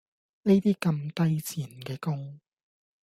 [0.41, 2.39] 呢啲咁低賤嘅工